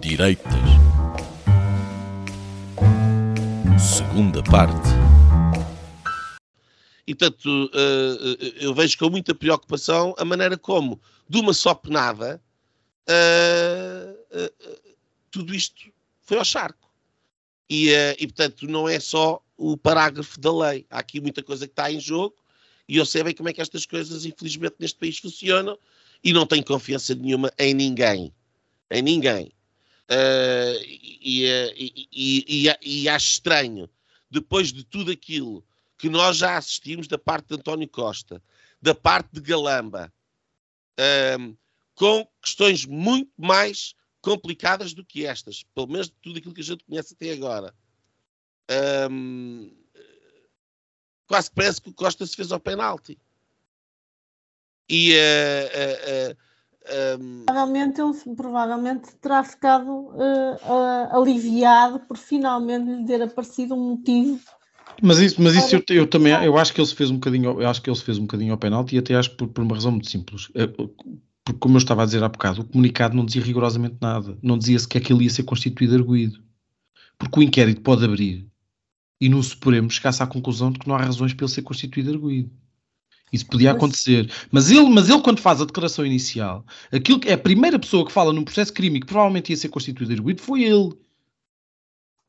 [0.00, 0.52] Direitas.
[3.78, 4.88] Segunda parte.
[7.06, 12.42] E, portanto, eh, eu vejo com muita preocupação a maneira como, de uma só penada,
[13.06, 14.52] eh, eh,
[15.30, 15.92] tudo isto
[16.22, 16.90] foi ao charco.
[17.70, 20.86] E, e, portanto, não é só o parágrafo da lei.
[20.90, 22.34] Há aqui muita coisa que está em jogo
[22.88, 25.78] e eu sei bem como é que estas coisas, infelizmente, neste país funcionam
[26.22, 28.32] e não tenho confiança nenhuma em ninguém.
[28.90, 29.52] Em ninguém.
[30.10, 31.44] Uh, e,
[32.12, 33.90] e, e, e, acho estranho,
[34.30, 35.66] depois de tudo aquilo
[35.98, 38.40] que nós já assistimos da parte de António Costa,
[38.80, 40.12] da parte de Galamba,
[41.00, 41.56] uh,
[41.94, 46.64] com questões muito mais complicadas do que estas, pelo menos de tudo aquilo que a
[46.64, 47.74] gente conhece até agora.
[49.10, 49.72] Um,
[51.26, 53.18] quase parece que o Costa se fez ao penalti.
[54.88, 56.45] E uh, uh, uh,
[57.18, 57.44] um...
[57.46, 60.10] provavelmente ele provavelmente terá ficado
[61.10, 64.40] aliviado por finalmente lhe ter aparecido um motivo.
[65.02, 67.60] Mas isso, mas isso eu, eu, também eu acho que ele se fez um bocadinho,
[67.60, 69.62] eu acho que ele se fez um bocadinho ao penalti e até acho por, por
[69.62, 70.48] uma razão muito simples.
[71.44, 74.36] Porque, como eu estava a dizer há bocado, o comunicado não dizia rigorosamente nada.
[74.42, 76.42] Não dizia sequer que ele ia ser constituído arguído.
[77.16, 78.48] Porque o inquérito pode abrir
[79.20, 82.12] e no Supremo chegasse à conclusão de que não há razões para ele ser constituído
[82.12, 82.50] arguído.
[83.32, 84.30] Isso podia acontecer.
[84.52, 88.06] Mas ele, mas ele, quando faz a declaração inicial, aquilo que é a primeira pessoa
[88.06, 90.92] que fala num processo crime que provavelmente ia ser constituído arguído foi ele.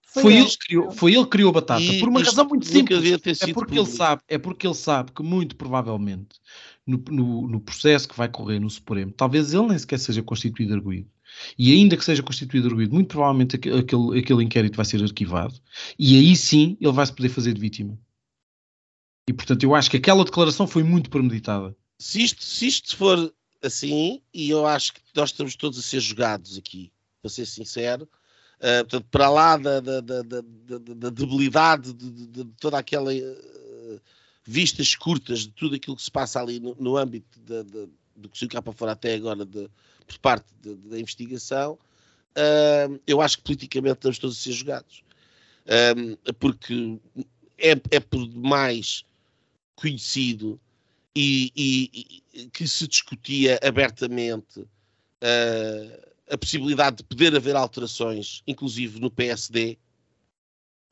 [0.01, 0.49] Foi, foi ele.
[0.49, 1.81] que criou, foi ele que criou a batata.
[1.81, 3.03] E por uma razão muito simples.
[3.05, 6.39] É porque, ele sabe, é porque ele sabe que, muito provavelmente,
[6.85, 10.73] no, no, no, processo que vai correr no Supremo, talvez ele nem sequer seja constituído
[10.73, 11.09] arguído.
[11.57, 15.53] E ainda que seja constituído arguído, muito provavelmente aquele, aquele inquérito vai ser arquivado.
[15.99, 17.99] E aí sim ele vai se poder fazer de vítima.
[19.27, 21.75] E portanto eu acho que aquela declaração foi muito premeditada.
[21.99, 25.99] Se isto, se isto for assim, e eu acho que nós estamos todos a ser
[25.99, 26.91] jogados aqui,
[27.21, 28.07] para ser sincero,
[28.59, 34.01] uh, portanto, para lá da, da, da, da debilidade de, de, toda aquela uh,
[34.45, 37.39] vistas curtas de tudo aquilo que se passa ali no, no âmbito
[38.15, 39.69] do que se cá para fora até agora de,
[40.05, 45.03] por parte da investigação, uh, eu acho que politicamente estamos todos a ser jogados.
[46.39, 46.97] Porque
[47.57, 49.03] é, é por demais
[49.77, 50.59] conhecido
[51.15, 58.99] e, e, e, que se discutia abertamente uh, a possibilidade de poder haver alterações, inclusive
[58.99, 59.77] no PSD,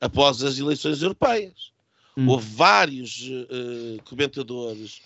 [0.00, 1.72] após as eleições europeias.
[2.16, 2.28] Hum.
[2.28, 5.02] Houve vários uh, comentadores,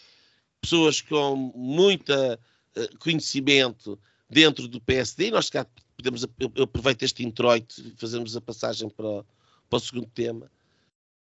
[0.61, 2.39] pessoas com muita
[2.77, 3.99] uh, conhecimento
[4.29, 5.67] dentro do PSD, e nós cá
[5.97, 9.25] podemos, eu, eu aproveito este introito e fazemos a passagem para o,
[9.69, 10.51] para o segundo tema,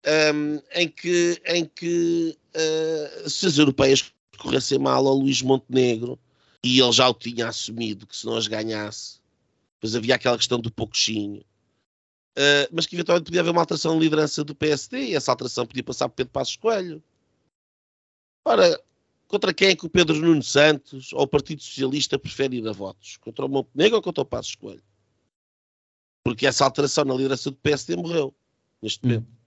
[0.05, 6.19] um, em que, em que uh, se as europeias corressem mal ao Luís Montenegro,
[6.63, 9.19] e ele já o tinha assumido que se não as ganhasse,
[9.75, 11.41] depois havia aquela questão do pouquinho,
[12.37, 15.65] uh, mas que eventualmente podia haver uma alteração de liderança do PSD, e essa alteração
[15.65, 17.03] podia passar por Pedro Passos Coelho.
[18.45, 18.81] Ora,
[19.27, 22.71] contra quem é que o Pedro Nuno Santos ou o Partido Socialista prefere ir a
[22.71, 23.17] votos?
[23.17, 24.83] Contra o Montenegro ou contra o Passos Coelho?
[26.23, 28.33] Porque essa alteração na liderança do PSD morreu,
[28.81, 29.27] neste momento.
[29.27, 29.40] Hum.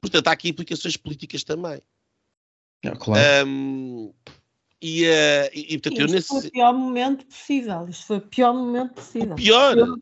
[0.00, 1.80] Portanto, há aqui implicações políticas também.
[2.82, 3.46] É, claro.
[3.46, 4.12] Um,
[4.80, 6.28] e, uh, e, e portanto, eu nesse...
[6.28, 7.88] foi o pior momento possível.
[7.88, 9.32] Isto foi o pior momento possível.
[9.32, 9.76] O pior?
[9.76, 9.96] Eu,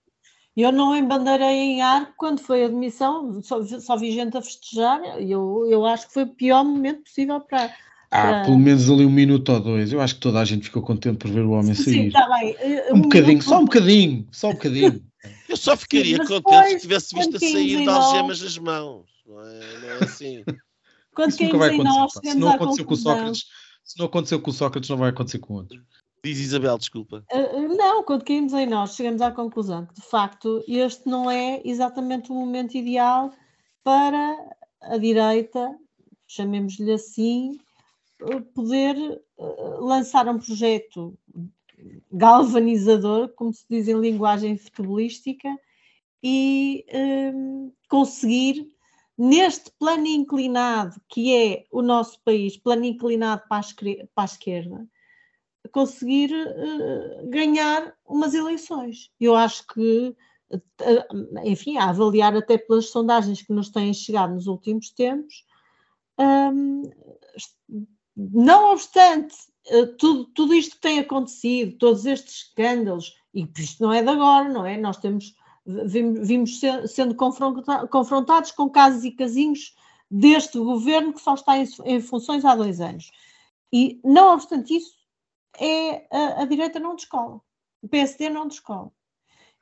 [0.57, 5.01] eu não embandeirei em ar quando foi a admissão, só, só vi gente a festejar.
[5.21, 7.75] Eu, eu acho que foi o pior momento possível para.
[8.11, 9.93] Ah, pelo menos ali um minuto ou dois.
[9.93, 11.95] Eu acho que toda a gente ficou contente por ver o homem sair.
[11.95, 12.55] Sim, está bem.
[12.61, 15.05] Eh, um, um bocadinho, só um bocadinho, só um bocadinho.
[15.49, 19.16] eu só ficaria Sim, contente se tivesse visto a sair de algemas das mãos.
[19.27, 20.45] Não é, não é assim.
[21.15, 22.31] Quando Isso nunca vai acontecer.
[22.31, 23.45] Se não aconteceu com Sócrates,
[23.83, 25.83] se não aconteceu com o Sócrates, não vai acontecer com outro.
[26.23, 27.25] Diz Isabel, desculpa.
[27.33, 31.63] Uh, não, quando caímos em nós, chegamos à conclusão que, de facto, este não é
[31.65, 33.33] exatamente o momento ideal
[33.83, 34.37] para
[34.83, 35.75] a direita,
[36.27, 37.59] chamemos-lhe assim,
[38.55, 38.97] poder
[39.39, 41.17] uh, lançar um projeto
[42.11, 45.49] galvanizador, como se diz em linguagem futebolística,
[46.23, 46.85] e
[47.35, 48.76] um, conseguir
[49.17, 53.65] neste plano inclinado que é o nosso país, plano inclinado para
[54.17, 54.87] a, esquerda,
[55.73, 59.11] conseguir uh, ganhar umas eleições.
[59.19, 60.15] Eu acho que,
[60.51, 65.45] uh, enfim, a avaliar até pelas sondagens que nos têm chegado nos últimos tempos,
[66.19, 66.83] um,
[68.17, 69.35] não obstante
[69.71, 74.09] uh, tudo, tudo isto que tem acontecido, todos estes escândalos, e isto não é de
[74.09, 74.77] agora, não é?
[74.77, 75.35] Nós temos
[75.67, 79.75] vimos sendo confrontados com casos e casinhos
[80.11, 83.11] deste governo que só está em, funções há dois anos.
[83.73, 84.97] E, não obstante isso,
[85.59, 87.41] é, a, a direita não descola,
[87.83, 88.93] o PSD não descola.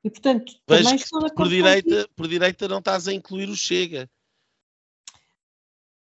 [0.02, 4.10] E, portanto, Vejo também estou por direita, por direita não estás a incluir o Chega.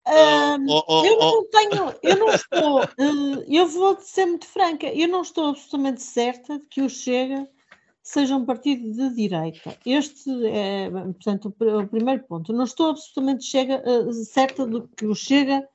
[0.06, 4.88] Ahm, Ou- ou- eu não tenho, eu não estou, eh, eu vou ser muito franca,
[4.88, 7.50] eu não estou absolutamente certa de que o Chega
[8.10, 9.78] seja um partido de direita.
[9.86, 12.52] Este é, portanto, o, pr- o primeiro ponto.
[12.52, 15.68] Não estou absolutamente chega, eh, certa de que o Chega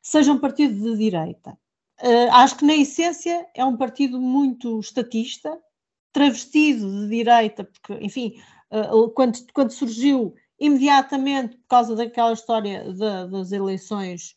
[0.00, 1.58] seja um partido de direita.
[2.00, 5.58] Eh, acho que, na essência, é um partido muito estatista,
[6.10, 13.26] travestido de direita, porque, enfim, eh, quando, quando surgiu imediatamente por causa daquela história da-
[13.26, 14.34] das eleições,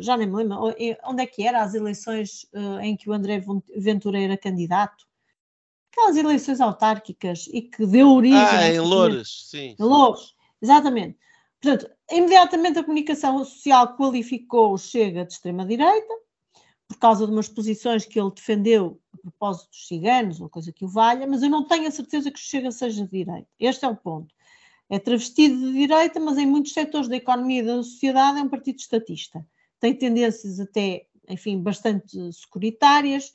[0.00, 0.72] já nem me lembro,
[1.04, 2.46] onde é que era as eleições
[2.80, 3.44] em que o André
[3.76, 5.04] Ventura era candidato?
[5.94, 8.36] Aquelas eleições autárquicas e que deu origem.
[8.36, 9.76] Ah, em Loures, sim.
[9.78, 11.16] em Louros, exatamente.
[11.62, 16.12] Portanto, imediatamente a comunicação social qualificou o Chega de extrema-direita,
[16.88, 20.84] por causa de umas posições que ele defendeu a propósito dos ciganos, ou coisa que
[20.84, 23.48] o valha, mas eu não tenho a certeza que o Chega seja de direita.
[23.58, 24.34] Este é o ponto.
[24.90, 28.48] É travestido de direita, mas em muitos setores da economia e da sociedade é um
[28.48, 29.46] partido estatista.
[29.78, 33.32] Tem tendências até, enfim, bastante securitárias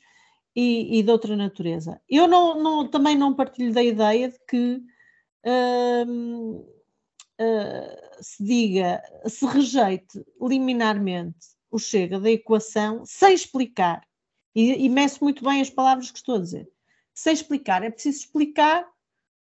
[0.54, 2.00] e, e de outra natureza.
[2.08, 4.82] Eu não, não- também não partilho da ideia de que
[6.06, 6.64] hum,
[7.38, 11.38] ah, se diga, se rejeite liminarmente
[11.70, 14.06] o Chega da equação sem explicar,
[14.54, 16.68] e, e meço muito bem as palavras que estou a dizer,
[17.14, 18.86] sem explicar, é preciso explicar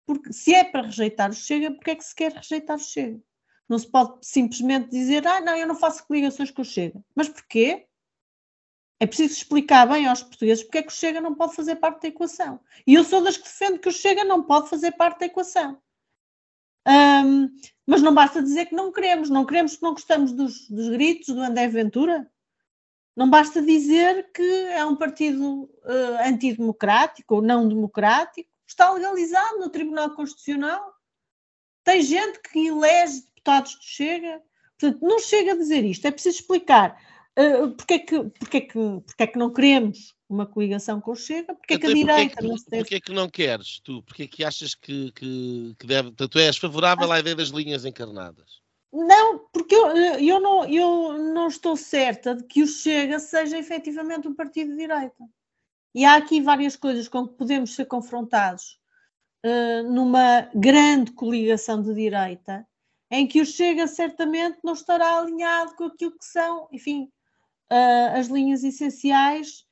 [0.07, 3.21] porque se é para rejeitar o Chega, porque é que se quer rejeitar o Chega?
[3.69, 7.05] Não se pode simplesmente dizer, ah, não, eu não faço coligações com o Chega.
[7.15, 7.88] Mas porquê?
[9.01, 12.03] É preciso explicar bem aos portugueses porque é que o Chega não pode fazer parte
[12.03, 12.61] da equação.
[12.87, 15.81] E eu sou das que defendo que o Chega não pode fazer parte da equação.
[16.85, 17.49] Ahm,
[17.87, 21.35] mas não basta dizer que não queremos, não queremos que não gostamos dos, dos gritos
[21.35, 22.29] do André Ventura.
[23.15, 28.49] Não basta dizer que é um partido eh, antidemocrático ou não democrático.
[28.67, 30.93] Está legalizado no Tribunal Constitucional.
[31.85, 34.41] Tem gente que elege deputados do Chega.
[34.79, 36.07] Portanto, não chega a dizer isto.
[36.07, 36.97] É preciso explicar
[37.39, 41.13] uh, porque, é que, porque, é que, porque é que não queremos uma coligação com
[41.13, 42.83] o Chega, porque é que a Então, direita porquê, não que, se deve.
[42.83, 44.03] porquê é que não queres tu?
[44.03, 46.13] Porquê é que achas que, que, que deve.
[46.13, 48.61] Tu és favorável à ideia das linhas encarnadas?
[48.93, 54.27] Não, porque eu, eu, não, eu não estou certa de que o Chega seja efetivamente
[54.27, 55.25] um partido de direita.
[55.95, 58.79] E há aqui várias coisas com que podemos ser confrontados
[59.45, 62.67] uh, numa grande coligação de direita,
[63.11, 67.11] em que o Chega certamente não estará alinhado com aquilo que são, enfim,
[67.73, 69.65] uh, as linhas essenciais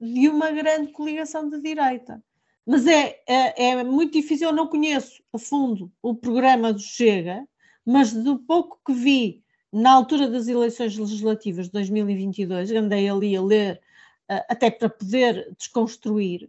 [0.00, 2.22] de uma grande coligação de direita.
[2.66, 7.46] Mas é, é, é muito difícil, eu não conheço a fundo o programa do Chega,
[7.84, 13.42] mas do pouco que vi na altura das eleições legislativas de 2022, andei ali a
[13.42, 13.80] ler
[14.30, 16.48] uh, até para poder desconstruir.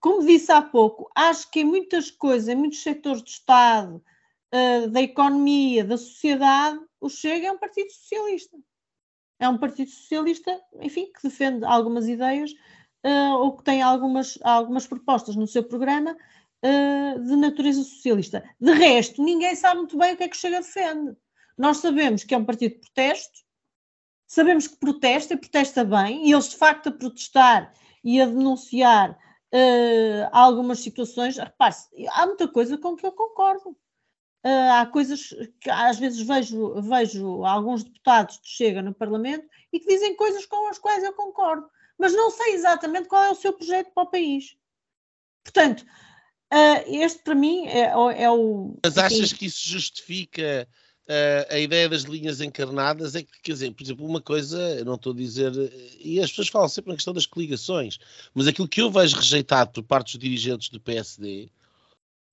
[0.00, 4.02] Como disse há pouco, acho que em muitas coisas, em muitos setores do Estado,
[4.52, 8.56] uh, da economia, da sociedade, o Chega é um partido socialista.
[9.42, 12.52] É um partido socialista, enfim, que defende algumas ideias
[13.04, 18.48] uh, ou que tem algumas, algumas propostas no seu programa uh, de natureza socialista.
[18.60, 21.16] De resto, ninguém sabe muito bem o que é que Chega defende.
[21.58, 23.40] Nós sabemos que é um partido de protesto,
[24.28, 29.10] sabemos que protesta e protesta bem, e eles de facto a protestar e a denunciar
[29.10, 31.36] uh, algumas situações.
[31.36, 33.76] Repare-se, há muita coisa com que eu concordo.
[34.44, 39.78] Uh, há coisas que às vezes vejo, vejo alguns deputados que chegam no Parlamento e
[39.78, 41.64] que dizem coisas com as quais eu concordo,
[41.96, 44.56] mas não sei exatamente qual é o seu projeto para o país.
[45.44, 45.84] Portanto,
[46.52, 48.76] uh, este para mim é, é o.
[48.84, 50.68] Mas achas que isso justifica
[51.06, 53.14] uh, a ideia das linhas encarnadas?
[53.14, 55.52] É que, quer dizer, por exemplo, uma coisa, eu não estou a dizer,
[56.00, 58.00] e as pessoas falam sempre na questão das coligações,
[58.34, 61.48] mas aquilo que eu vejo rejeitado por parte dos dirigentes do PSD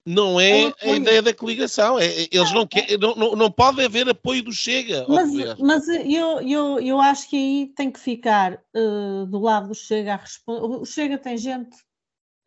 [0.05, 1.99] não é a ideia da coligação.
[1.99, 5.05] É, eles não, quer, não, não, não pode haver apoio do Chega.
[5.07, 9.75] Mas, mas eu, eu, eu acho que aí tem que ficar uh, do lado do
[9.75, 10.61] Chega a responder.
[10.61, 11.75] O Chega tem gente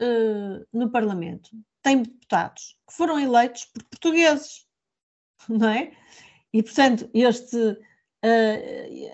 [0.00, 1.50] uh, no Parlamento,
[1.82, 4.66] tem deputados que foram eleitos por portugueses,
[5.48, 5.92] não é?
[6.52, 7.78] E, portanto, este, uh,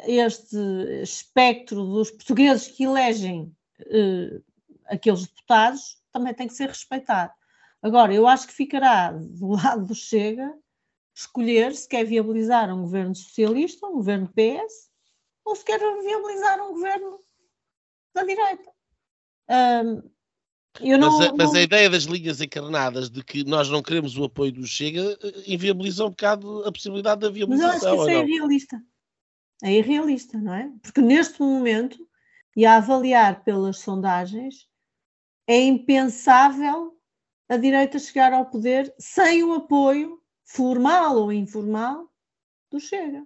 [0.07, 0.57] este
[1.03, 3.53] espectro dos portugueses que elegem
[4.87, 7.33] aqueles deputados também tem que ser respeitado.
[7.83, 10.53] Agora, eu acho que ficará do lado do Chega
[11.15, 14.89] escolher se quer viabilizar um governo socialista, um governo PS,
[15.45, 17.19] ou se quer viabilizar um governo
[18.15, 18.71] da direita.
[19.51, 20.03] Um,
[20.97, 21.59] não, mas, a, mas não...
[21.59, 26.05] a ideia das linhas encarnadas de que nós não queremos o apoio do Chega inviabiliza
[26.05, 27.73] um bocado a possibilidade da viabilização.
[27.75, 28.83] Mas eu acho que isso é irrealista.
[29.63, 30.71] É irrealista, não é?
[30.83, 31.99] Porque neste momento,
[32.57, 34.69] e a avaliar pelas sondagens,
[35.49, 36.98] é impensável
[37.49, 42.11] a direita chegar ao poder sem o apoio formal ou informal
[42.71, 43.25] do Chega.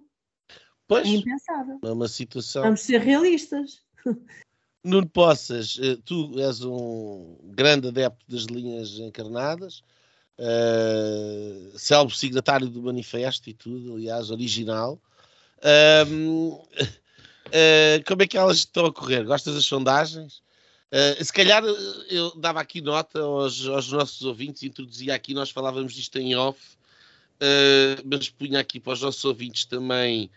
[0.87, 1.79] Pois, É impensável.
[1.83, 2.63] é uma situação.
[2.63, 3.81] Vamos ser realistas.
[4.83, 9.81] Nuno Poças, eh, tu és um grande adepto das linhas encarnadas,
[10.37, 15.01] uh, célebre signatário do manifesto e tudo, aliás, original.
[15.63, 16.67] Ahm, uh,
[18.05, 19.23] como é que elas estão a correr?
[19.23, 20.43] Gostas das sondagens?
[20.93, 25.49] Uh, se calhar eh, eu dava aqui nota aos, aos nossos ouvintes, introduzia aqui, nós
[25.49, 26.59] falávamos disto em off,
[27.41, 30.29] uh, mas punha aqui para os nossos ouvintes também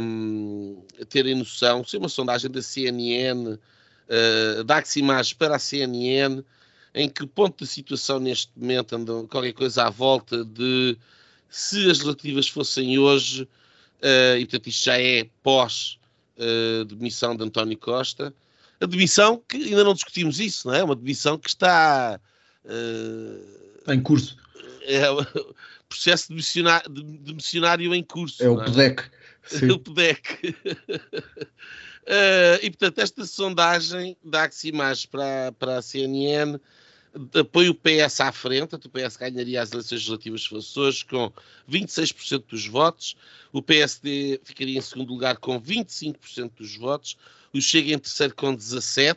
[0.00, 1.84] um, terem noção.
[1.84, 6.42] Se é uma sondagem da CNN, uh, da Aximage para a CNN,
[6.94, 10.96] em que ponto de situação neste momento andam qualquer coisa à volta de
[11.50, 15.98] se as relativas fossem hoje, uh, e portanto isto já é pós
[16.38, 18.32] uh, demissão de António Costa,
[18.80, 20.84] a demissão que ainda não discutimos isso, não é?
[20.84, 22.20] Uma demissão que está
[22.64, 24.36] uh, em curso.
[24.82, 25.24] É o
[25.88, 28.42] processo de missionário, de, de missionário em curso.
[28.42, 29.02] É o PDEC.
[29.52, 30.56] É o PDEC.
[32.04, 36.58] Uh, e portanto, esta sondagem da Aximage para, para a CNN
[37.50, 41.32] põe o PS à frente, o PS ganharia as eleições legislativas se fosse hoje com
[41.70, 43.16] 26% dos votos,
[43.52, 47.16] o PSD ficaria em segundo lugar com 25% dos votos,
[47.56, 49.16] o Chega em terceiro com 17%,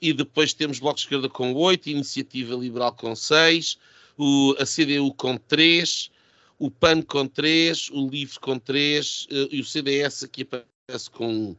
[0.00, 3.78] e depois temos Bloco de Esquerda com 8%, Iniciativa Liberal com 6%,
[4.18, 6.10] o, a CDU com 3%,
[6.58, 11.54] o PAN com 3%, o LIVRE com 3% uh, e o CDS aqui aparece com
[11.54, 11.56] 1%.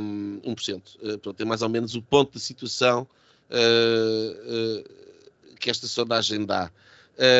[0.00, 0.96] Um, 1%.
[0.96, 3.08] Uh, é mais ou menos o ponto de situação
[3.50, 6.70] Uh, uh, que esta sondagem dá.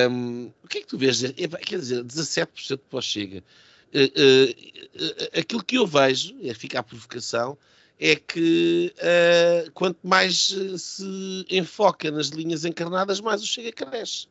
[0.08, 1.20] Um, o que é que tu vês?
[1.20, 3.38] Quer dizer, 17% para o Chega.
[3.38, 3.42] Uh,
[5.38, 7.56] aquilo que eu vejo, é fica a provocação,
[7.98, 8.92] é que
[9.74, 14.26] quanto mais se enfoca nas linhas encarnadas, mais o Chega cresce.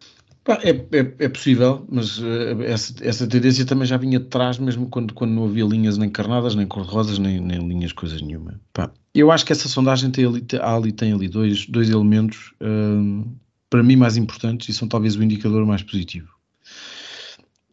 [0.47, 4.87] É, é, é, possível, mas uh, essa, essa, tendência também já vinha de trás, mesmo
[4.87, 8.61] quando, quando não havia linhas encarnadas, nem cor-de-rosas, nem, nem, linhas coisas nenhuma.
[8.71, 13.27] Pá, eu acho que essa sondagem tem ali, ali, tem ali dois, dois elementos, uh,
[13.71, 16.29] para mim, mais importantes e são talvez o indicador mais positivo.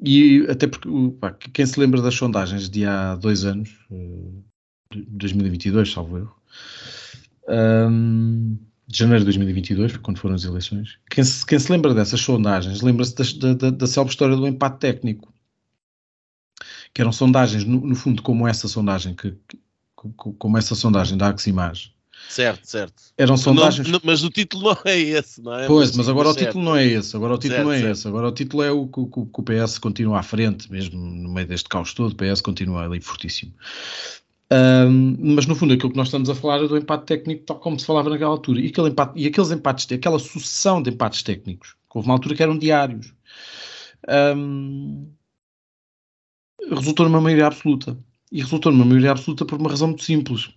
[0.05, 0.89] E até porque,
[1.21, 4.45] pá, quem se lembra das sondagens de há dois anos, uh,
[5.09, 6.37] 2022, salvo erro,
[7.49, 10.99] um, de janeiro de 2022, quando foram as eleições.
[11.09, 14.81] Quem se, quem se lembra dessas sondagens, lembra-se da, da, da célebre história do empate
[14.81, 15.33] técnico,
[16.93, 19.59] que eram sondagens, no, no fundo, como essa sondagem, que, que,
[20.17, 21.95] como essa sondagem da Aximage.
[22.33, 23.03] Certo, certo.
[23.19, 23.87] Eram sondagens.
[23.89, 25.67] Não, mas o título não é esse, não é?
[25.67, 26.47] Pois, mas, mas agora o certo.
[26.47, 27.15] título não é esse.
[27.15, 27.93] Agora o título certo, não é certo.
[27.93, 28.09] esse.
[28.09, 31.47] Agora o título é o que, que o PS continua à frente, mesmo no meio
[31.47, 33.53] deste caos todo, o PS continua ali fortíssimo.
[34.51, 37.59] Um, mas no fundo aquilo que nós estamos a falar é do empate técnico tal
[37.59, 41.23] como se falava naquela altura e, aquele empate, e aqueles empates, aquela sucessão de empates
[41.23, 43.15] técnicos que houve uma altura que eram diários
[44.37, 45.07] um,
[46.71, 47.97] resultou numa maioria absoluta
[48.31, 50.51] e resultou numa maioria absoluta por uma razão muito simples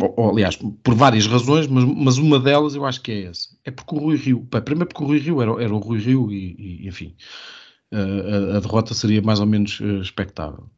[0.00, 3.48] ou, ou, aliás, por várias razões mas, mas uma delas eu acho que é essa
[3.64, 6.30] é porque o Rui Rio, primeiro porque o Rui Rio era, era o Rui Rio
[6.32, 7.14] e, e enfim
[7.92, 10.68] a, a, derrota seria mais ou menos uh, expectável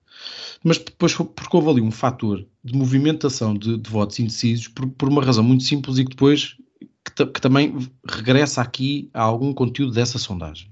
[0.63, 5.09] mas depois porque houve ali um fator de movimentação de, de votos indecisos por, por,
[5.09, 6.57] uma razão muito simples e que depois
[7.05, 7.75] que, que, também
[8.07, 10.71] regressa aqui a algum conteúdo dessa sondagem.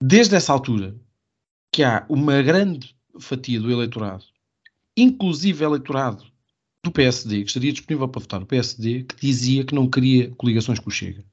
[0.00, 0.96] Desde essa altura
[1.70, 4.24] que há uma grande fatia do eleitorado,
[4.96, 6.24] inclusive eleitorado
[6.82, 10.78] do PSD, que estaria disponível para votar no PSD, que dizia que não queria coligações
[10.78, 11.24] com o Chega.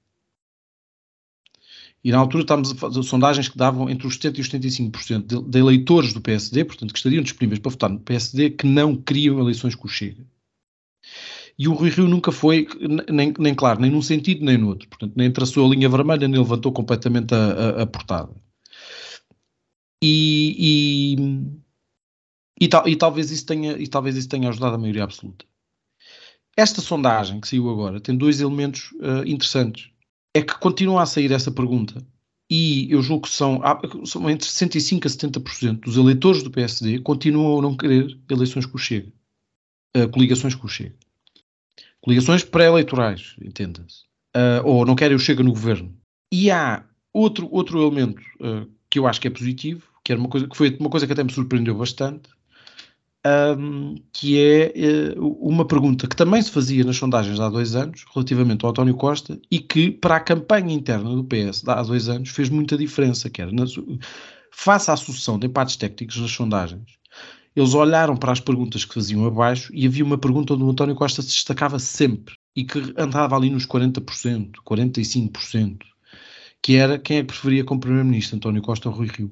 [2.03, 5.49] E na altura estávamos a fazer sondagens que davam entre os 70% e os 75%
[5.49, 9.39] de, eleitores do PSD, portanto, que estariam disponíveis para votar no PSD, que não queriam
[9.39, 10.25] eleições com o Chega.
[11.57, 12.67] E o Rui Rio nunca foi,
[13.09, 14.89] nem, nem claro, nem num sentido nem no outro.
[14.89, 18.33] Portanto, nem traçou a linha vermelha, nem levantou completamente a, a, a portada.
[20.01, 21.62] E, e,
[22.63, 25.45] e, tal, e, talvez isso tenha, e talvez isso tenha ajudado a maioria absoluta.
[26.55, 29.89] Esta sondagem que saiu agora tem dois elementos uh, interessantes
[30.33, 32.05] é que continua a sair essa pergunta
[32.49, 33.61] e eu julgo que são,
[34.05, 38.77] são entre 65% a 70% dos eleitores do PSD continuam a não querer eleições com
[38.77, 39.11] o Chega.
[39.97, 40.95] Uh, coligações com o Chega.
[41.99, 44.03] Coligações pré-eleitorais, entenda-se.
[44.35, 45.93] Uh, ou não querem o Chega no governo.
[46.31, 48.21] E há outro, outro elemento
[48.89, 51.13] que eu acho que é positivo, que, era uma coisa, que foi uma coisa que
[51.13, 52.29] até me surpreendeu bastante,
[53.25, 58.05] um, que é uh, uma pergunta que também se fazia nas sondagens há dois anos,
[58.13, 62.29] relativamente ao António Costa, e que para a campanha interna do PS há dois anos
[62.29, 63.65] fez muita diferença, que era, na,
[64.51, 66.83] face à sucessão de empates técnicos nas sondagens,
[67.55, 70.95] eles olharam para as perguntas que faziam abaixo e havia uma pergunta onde o António
[70.95, 72.35] Costa se destacava sempre.
[72.55, 75.77] e que andava ali nos 40%, 45%,
[76.61, 79.31] que era quem é que preferia como Primeiro-Ministro, António Costa ou Rui Rio.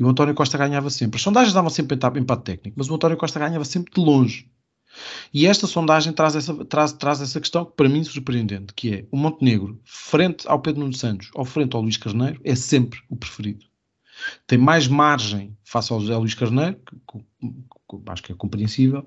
[0.00, 1.18] E o António Costa ganhava sempre.
[1.18, 4.50] As sondagens davam sempre empate técnico, mas o António Costa ganhava sempre de longe.
[5.32, 8.94] E esta sondagem traz essa, traz, traz essa questão que para mim é surpreendente, que
[8.94, 12.98] é o Montenegro, frente ao Pedro Nuno Santos ou frente ao Luís Carneiro, é sempre
[13.10, 13.66] o preferido.
[14.46, 19.00] Tem mais margem face ao José Luís Carneiro, que, que, que acho que é compreensível,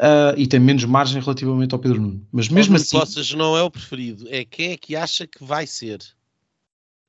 [0.00, 2.26] uh, e tem menos margem relativamente ao Pedro Nuno.
[2.32, 2.98] Mas mesmo assim...
[2.98, 6.02] Poças não é o preferido, é quem é que acha que vai ser.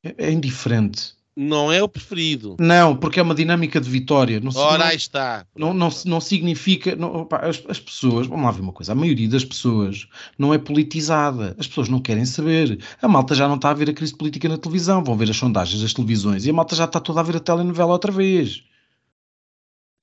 [0.03, 2.57] É, é indiferente não é o preferido.
[2.59, 4.41] Não, porque é uma dinâmica de vitória.
[4.41, 5.45] Não, Ora, aí está.
[5.57, 6.97] Não, não, não significa.
[6.97, 10.05] Não, opa, as, as, pessoas, vamos lá ver uma coisa: a maioria das pessoas
[10.37, 11.55] não é politizada.
[11.57, 12.79] As pessoas não querem saber.
[13.01, 15.37] A malta já não está a ver a crise política na televisão, vão ver as
[15.37, 18.61] sondagens das televisões e a malta já está toda a ver a telenovela outra vez.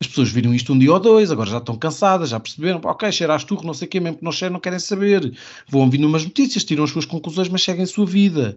[0.01, 3.13] As pessoas viram isto um dia ou dois, agora já estão cansadas, já perceberam, ok,
[3.13, 5.35] cheira turro, não sei o quê, mesmo que não cheire, não querem saber.
[5.69, 8.57] Vão ouvindo umas notícias, tiram as suas conclusões, mas seguem a sua vida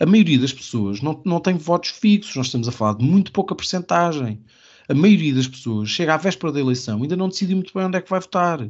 [0.00, 3.32] a maioria das pessoas não, não tem votos fixos, nós estamos a falar de muito
[3.32, 4.42] pouca percentagem.
[4.88, 7.84] A maioria das pessoas chega à véspera da eleição e ainda não decide muito bem
[7.84, 8.62] onde é que vai votar.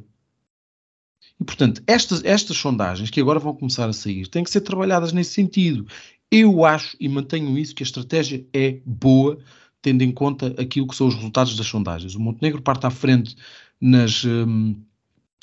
[1.41, 5.13] E, portanto, estas, estas sondagens que agora vão começar a sair têm que ser trabalhadas
[5.13, 5.87] nesse sentido.
[6.31, 9.39] Eu acho e mantenho isso que a estratégia é boa,
[9.81, 12.15] tendo em conta aquilo que são os resultados das sondagens.
[12.15, 13.37] O Montenegro parte à frente
[13.81, 14.25] nas.
[14.25, 14.83] Hum,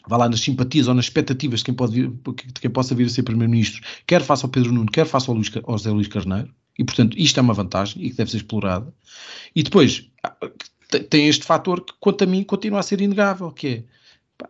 [0.07, 3.05] vá lá nas simpatias ou nas expectativas de quem, pode vir, de quem possa vir
[3.05, 6.07] a ser Primeiro-Ministro, quer faça ao Pedro Nuno, quer faça ao, Luís, ao José Luís
[6.07, 8.93] Carneiro, e portanto isto é uma vantagem e que deve ser explorada.
[9.55, 10.09] E depois
[11.09, 13.83] tem este fator que, quanto a mim, continua a ser inegável, que é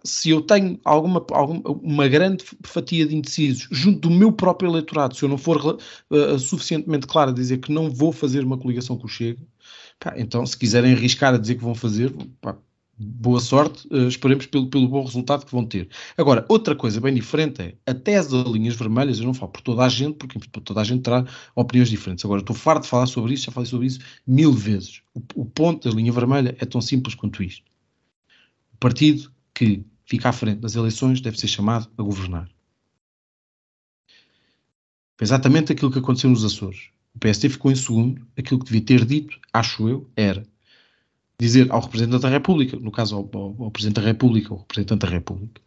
[0.03, 5.15] se eu tenho alguma, alguma uma grande fatia de indecisos junto do meu próprio eleitorado,
[5.15, 5.77] se eu não for
[6.09, 9.41] uh, suficientemente claro a dizer que não vou fazer uma coligação com o Chega,
[9.99, 12.57] pá, então se quiserem arriscar a dizer que vão fazer, pá,
[12.97, 15.89] boa sorte, uh, esperemos pelo, pelo bom resultado que vão ter.
[16.17, 19.83] Agora, outra coisa bem diferente é, até as linhas vermelhas, eu não falo por toda
[19.83, 22.23] a gente, porque toda a gente terá opiniões diferentes.
[22.23, 25.01] Agora, estou farto de falar sobre isso, já falei sobre isso mil vezes.
[25.13, 27.63] O, o ponto da linha vermelha é tão simples quanto isto.
[28.73, 32.49] O partido que fica à frente das eleições deve ser chamado a governar.
[35.17, 36.89] Foi exatamente aquilo que aconteceu nos Açores.
[37.13, 38.25] O PSD ficou em segundo.
[38.37, 40.45] Aquilo que devia ter dito, acho eu, era
[41.39, 45.05] dizer ao representante da República, no caso ao, ao, ao Presidente da República, ou representante
[45.05, 45.61] da República,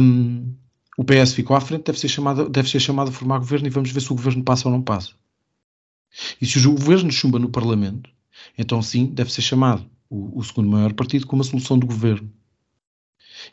[0.00, 0.54] um,
[0.96, 3.70] o PS ficou à frente, deve ser, chamado, deve ser chamado a formar governo e
[3.70, 5.12] vamos ver se o governo passa ou não passa.
[6.40, 8.10] E se o governo chumba no Parlamento,
[8.58, 12.30] então sim, deve ser chamado o, o segundo maior partido como a solução do governo.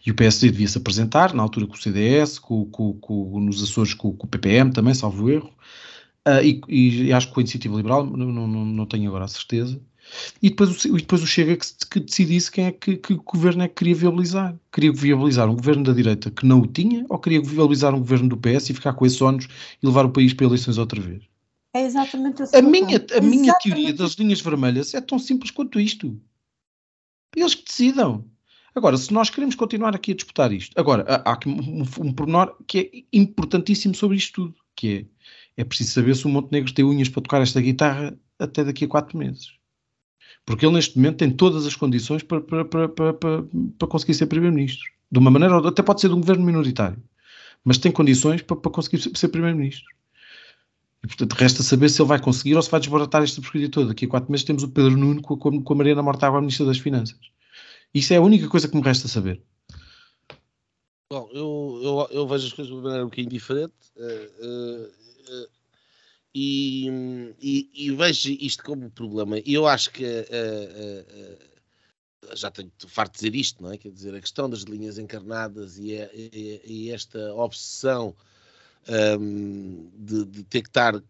[0.05, 3.63] E o PSD devia se apresentar, na altura com o CDS, com, com, com nos
[3.63, 5.49] Açores com, com, o PPM também, salvo erro,
[6.27, 6.61] uh, e,
[7.07, 9.79] e, acho que com a Iniciativa Liberal, não, não, não tenho agora a certeza,
[10.41, 13.63] e depois, o, e depois o Chega que, que decidisse quem é que, que governo
[13.63, 14.55] é que queria viabilizar.
[14.71, 18.29] Queria viabilizar um governo da direita que não o tinha ou queria viabilizar um governo
[18.29, 19.47] do PS e ficar com esses ónus
[19.81, 21.23] e levar o país para eleições outra vez?
[21.73, 26.19] É exatamente a minha, a minha teoria das linhas vermelhas é tão simples quanto isto.
[27.35, 28.25] Eles que decidam.
[28.73, 32.55] Agora, se nós queremos continuar aqui a disputar isto, agora, há aqui um, um pormenor
[32.67, 35.07] que é importantíssimo sobre isto tudo, que
[35.57, 38.85] é, é preciso saber se o Montenegro tem unhas para tocar esta guitarra até daqui
[38.85, 39.56] a quatro meses.
[40.45, 44.27] Porque ele, neste momento, tem todas as condições para, para, para, para, para conseguir ser
[44.27, 44.85] Primeiro-Ministro.
[45.11, 47.01] De uma maneira, até pode ser de um governo minoritário,
[47.63, 49.85] mas tem condições para, para conseguir ser Primeiro-Ministro.
[51.03, 53.89] E, portanto, resta saber se ele vai conseguir ou se vai desbaratar esta porcaria toda.
[53.89, 56.41] Daqui a quatro meses temos o Pedro Nuno com a, com a Mariana Mortágua, a
[56.41, 57.17] Ministra das Finanças.
[57.93, 59.41] Isso é a única coisa que me resta saber.
[61.09, 63.73] Bom, eu, eu, eu vejo as coisas de uma maneira um bocadinho diferente.
[63.95, 65.47] Uh, uh, uh,
[66.39, 69.39] e, e, e, vejo isto como problema.
[69.39, 71.39] E eu acho que uh,
[72.29, 73.77] uh, já tenho farto de dizer isto, não é?
[73.77, 78.15] Quer dizer, a questão das linhas encarnadas e, e, e esta obsessão
[79.19, 81.01] um, de, de, ter que estar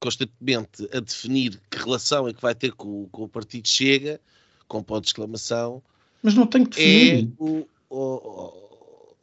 [0.00, 4.20] constantemente a definir que relação é que vai ter com, com o partido Chega,
[4.68, 5.82] com ponto de exclamação.
[6.22, 7.24] Mas não tem que definir.
[7.24, 9.16] É, o, o,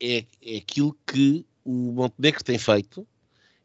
[0.00, 3.04] é, é aquilo que o Montenegro tem feito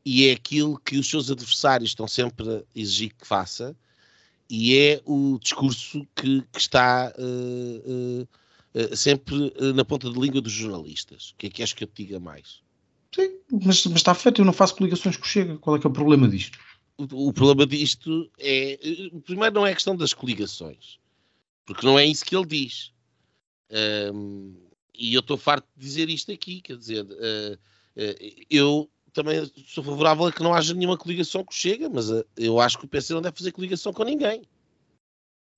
[0.09, 3.75] e é aquilo que os seus adversários estão sempre a exigir que faça,
[4.49, 8.27] e é o discurso que, que está uh, uh,
[8.73, 11.31] uh, sempre na ponta de língua dos jornalistas.
[11.31, 12.61] O que é que acho que eu te diga mais?
[13.13, 15.57] Sim, mas, mas, está feito, eu não faço coligações com o Chega.
[15.57, 16.57] Qual é que é o problema disto?
[16.97, 18.79] O, o problema disto é.
[19.25, 20.99] Primeiro, não é a questão das coligações,
[21.65, 22.93] porque não é isso que ele diz.
[24.13, 24.55] Um,
[24.97, 27.05] e eu estou farto de dizer isto aqui, quer dizer,
[28.49, 32.59] eu também sou favorável a que não haja nenhuma coligação que chega, mas uh, eu
[32.59, 34.43] acho que o PC não deve fazer coligação com ninguém.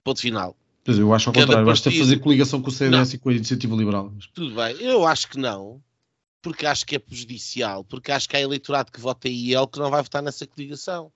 [0.03, 0.55] Ponto final.
[0.85, 1.73] Pois eu acho ao Cada contrário, partido...
[1.73, 3.15] acho que deve fazer coligação com o CDS não.
[3.15, 4.13] e com a Iniciativa Liberal.
[4.33, 5.83] Tudo bem, eu acho que não.
[6.41, 9.91] porque acho que é prejudicial, porque acho que há eleitorado que vota IEL que não
[9.91, 11.11] vai votar nessa coligação.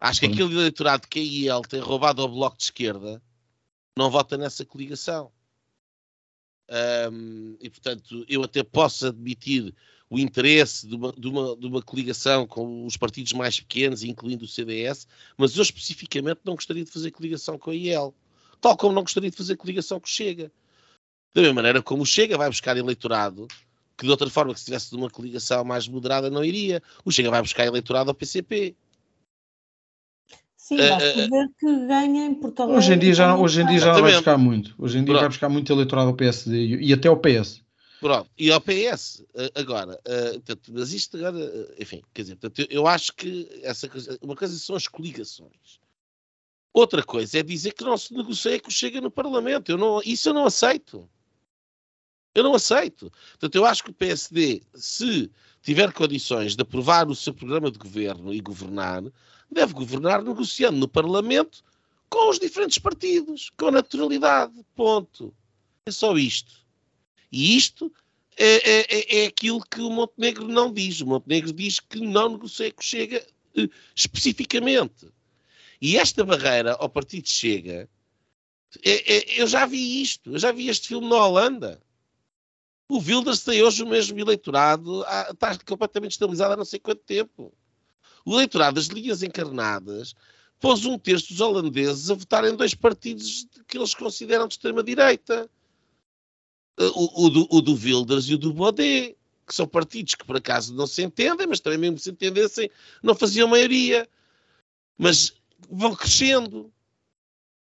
[0.00, 0.32] Acho que Sim.
[0.32, 3.20] aquele eleitorado que a IEL tem roubado ao Bloco de Esquerda
[3.98, 5.32] não vota nessa coligação.
[6.68, 9.74] Ahm, e, portanto, eu até posso admitir
[10.10, 14.44] o interesse de uma, de, uma, de uma coligação com os partidos mais pequenos, incluindo
[14.44, 15.06] o CDS,
[15.38, 18.12] mas eu especificamente não gostaria de fazer coligação com a IEL.
[18.60, 20.50] Tal como não gostaria de fazer coligação com o Chega.
[21.32, 23.46] Da mesma maneira como o Chega vai buscar eleitorado,
[23.96, 26.82] que de outra forma, que se tivesse de uma coligação mais moderada, não iria.
[27.04, 28.74] O Chega vai buscar eleitorado ao PCP.
[30.56, 32.76] Sim, Eh, basta eh, ver que ganha em Alegre.
[32.76, 34.74] Hoje em dia já, hoje em dia já não vai buscar muito.
[34.76, 35.32] Hoje em dia vai Pronto.
[35.32, 37.62] buscar muito eleitorado ao PSD e, e até ao PS.
[38.00, 42.36] Pronto, e ao PS, eh, agora, eh, portanto, mas isto agora, eh, enfim, quer dizer,
[42.36, 45.78] portanto, eu, acho que essa coisa, uma coisa são as coligações.
[46.72, 49.70] Outra coisa é dizer que não se negocia que o chega no Parlamento.
[49.70, 51.06] Eu não, isso eu não aceito.
[52.34, 53.10] Eu não aceito.
[53.32, 57.78] Portanto, eu acho que o PSD, se tiver condições de aprovar o seu programa de
[57.78, 59.02] governo e governar,
[59.50, 61.62] deve governar negociando no Parlamento
[62.08, 64.54] com os diferentes partidos, com naturalidade.
[64.74, 65.34] Ponto.
[65.84, 66.59] É só isto.
[67.32, 67.92] E isto
[68.36, 71.00] é, é- é- é aquilo que o Montenegro não diz.
[71.00, 75.08] O Montenegro diz que não negocia com Chega eh, especificamente.
[75.80, 77.88] E esta barreira ao partido Chega,
[78.84, 81.82] é- é- eu já vi isto, eu já vi este filme na Holanda.
[82.88, 87.52] O Wilders tem hoje o mesmo eleitorado, está completamente estabilizado há não sei quanto tempo.
[88.24, 90.14] O eleitorado das linhas encarnadas
[90.58, 95.48] pôs um terço dos holandeses a votar em dois partidos que eles consideram de extrema-direita.
[96.78, 100.36] O, o do, o do Wilders e o do Baudet, que são partidos que por
[100.36, 102.70] acaso não se entendem, mas também mesmo se entendessem,
[103.02, 104.08] não faziam maioria.
[104.96, 105.34] Mas
[105.68, 106.72] vão crescendo.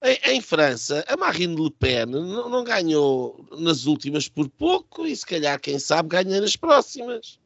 [0.03, 5.17] Em, em França, a Marine Le Pen não, não ganhou nas últimas por pouco e
[5.17, 7.39] se calhar, quem sabe, ganha nas próximas.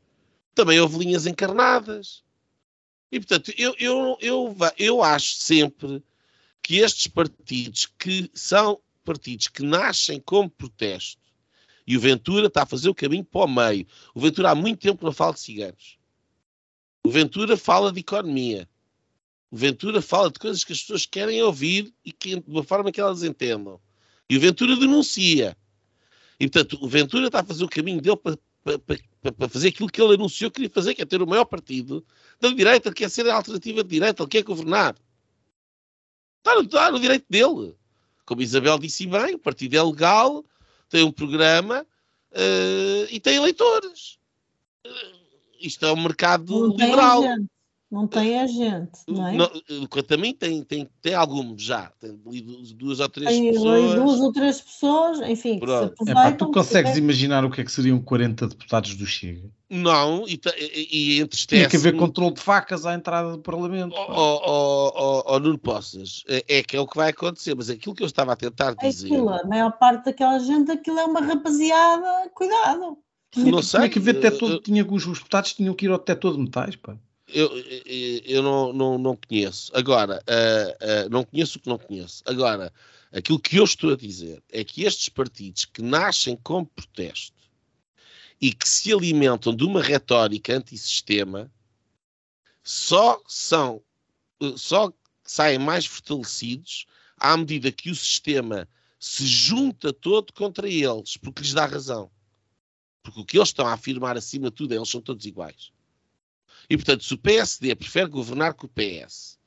[0.54, 2.22] Também houve linhas encarnadas.
[3.10, 6.02] E, portanto, eu, eu, eu, eu acho sempre
[6.62, 11.20] que estes partidos, que são partidos que nascem como protesto,
[11.86, 13.86] e o Ventura está a fazer o caminho para o meio.
[14.14, 15.98] O Ventura há muito tempo não fala de ciganos.
[17.04, 18.68] O Ventura fala de economia.
[19.50, 22.92] O Ventura fala de coisas que as pessoas querem ouvir e que, de uma forma
[22.92, 23.80] que elas entendam.
[24.30, 25.56] E o Ventura denuncia.
[26.38, 29.88] E, portanto, o Ventura está a fazer o caminho dele para, para, para- fazer aquilo
[29.88, 32.04] que ele anunciou que queria fazer, que é ter o maior partido
[32.40, 34.96] da direita, que é ser a alternativa de direita, ele quer governar.
[36.38, 37.76] Está no, está no direito dele.
[38.24, 40.44] Como Isabel disse bem, o partido é legal,
[40.92, 41.86] tem um programa
[42.32, 44.18] eh, e tem eleitores.
[44.84, 45.12] Eh,
[45.62, 47.24] isto é um mercado Não tem liberal.
[47.24, 47.50] agente.
[47.92, 49.36] Não tem agente, não é?
[49.36, 51.92] Não, eh, quanto a mim, tem, tem, tem alguns já.
[52.00, 52.40] Tem ali
[52.74, 53.94] duas, ou três Tem ali pessoas.
[53.94, 55.60] duas ou três pessoas, enfim.
[56.06, 59.46] É pá, tu consegues imaginar o que é que seriam 40 deputados do Chega?
[59.68, 61.60] Não, e, e, e entristece.
[61.60, 63.94] Tinha que haver controle de facas à entrada do Parlamento.
[63.94, 68.06] Oh, oh, Nuno Poças, é, que é o que vai acontecer, mas aquilo que eu
[68.06, 69.08] estava a tentar É dizer.
[69.08, 72.96] aquilo, a maior parte daquela gente, aquilo é uma rapaziada, cuidado.
[73.30, 75.74] Tinha não que, sei, tinha que haver eu- detector, eu- tinha, os, os deputados tinham
[75.74, 76.96] que ir ao detector de metais, pá.
[77.32, 77.50] Eu,
[78.24, 79.70] eu, não, não, não conheço.
[79.74, 82.22] Agora, ah, ah, não conheço o que não conheço.
[82.26, 82.72] Agora,
[83.10, 87.42] aquilo que eu estou a dizer é que estes partidos que nascem como protesto
[88.40, 91.50] e que se alimentam de uma retórica antissistema
[92.62, 93.82] só são,
[94.56, 94.92] só
[95.24, 98.68] saem mais fortalecidos à medida que o sistema
[98.98, 102.10] se junta todo contra eles, porque lhes dá razão.
[103.02, 105.72] Porque o que eles estão a afirmar acima de tudo é eles são todos iguais.
[106.68, 109.38] E, portanto, se o PSD prefere governar com o PS,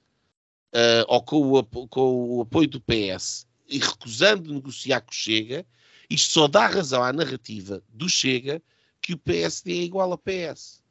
[0.74, 5.66] eh, ou com o, com o apoio do PS, e recusando negociar com o Chega,
[6.10, 8.62] isto só dá razão à narrativa do Chega
[9.02, 10.84] que o PSD é igual ao PS.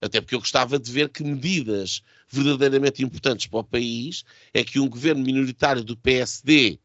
[0.00, 4.78] Até porque eu gostava de ver que medidas verdadeiramente importantes para o país é que
[4.78, 6.78] um governo minoritário do PSD,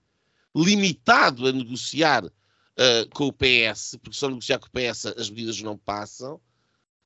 [0.55, 2.23] limitado a negociar
[2.77, 6.39] eh, com o PS, porque só negociar com o PS as medidas não passam,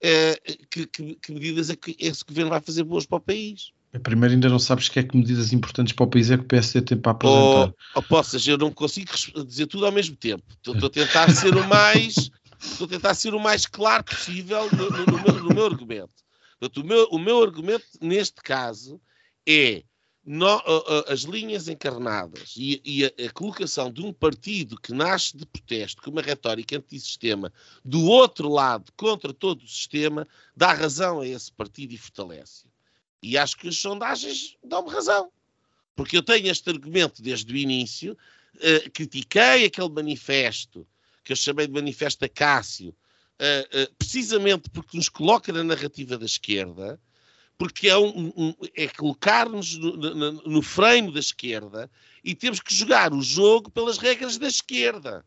[0.01, 0.35] eh,
[0.69, 3.71] que, que- que medidas é que esse governo vai fazer boas para o país?
[4.03, 6.47] Primeiro ainda não sabes que é que medidas importantes para o país é que o
[6.47, 7.73] PSD tem para apresentar.
[7.95, 9.09] ou possas, eu não consigo
[9.45, 10.43] dizer tudo ao mesmo tempo.
[10.49, 12.29] Estou estou a tentar ser o mais
[12.71, 16.11] estou a tentar ser o mais claro possível no, no- no meu, no meu argumento.
[16.59, 18.99] Portanto, o, meu, o meu argumento neste caso
[19.47, 19.83] é
[20.25, 20.63] no-
[21.07, 26.01] as linhas encarnadas e, e a, a colocação de um partido que nasce de protesto
[26.01, 31.51] com uma retórica antissistema do outro lado contra todo o sistema dá razão a esse
[31.51, 32.65] partido e fortalece.
[33.21, 35.31] E acho que as sondagens dão-me razão.
[35.95, 38.17] Porque eu tenho este argumento desde o início,
[38.59, 40.85] eh, critiquei aquele manifesto
[41.25, 46.25] que eu chamei de manifesto Acácio, uh, uh, precisamente porque nos coloca na narrativa da
[46.25, 47.01] esquerda,
[47.57, 51.89] porque é, um, um, é colocar-nos no, no, no, frame da esquerda
[52.23, 55.25] e temos que jogar o jogo pelas regras da esquerda.